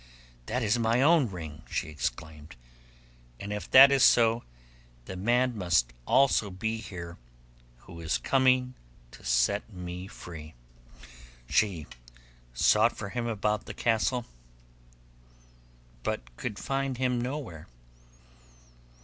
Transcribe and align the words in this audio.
'That 0.47 0.63
is 0.63 0.79
my 0.79 0.99
own 0.99 1.29
ring,' 1.29 1.61
she 1.69 1.87
exclaimed, 1.87 2.55
'and 3.39 3.53
if 3.53 3.69
that 3.69 3.91
is 3.91 4.03
so 4.03 4.43
the 5.05 5.15
man 5.15 5.55
must 5.55 5.93
also 6.07 6.49
be 6.49 6.77
here 6.77 7.19
who 7.81 8.01
is 8.01 8.17
coming 8.17 8.73
to 9.11 9.23
set 9.23 9.71
me 9.71 10.07
free.' 10.07 10.55
She 11.47 11.85
sought 12.51 12.97
for 12.97 13.09
him 13.09 13.27
about 13.27 13.67
the 13.67 13.75
castle, 13.75 14.25
but 16.01 16.35
could 16.35 16.57
find 16.57 16.97
him 16.97 17.21
nowhere. 17.21 17.67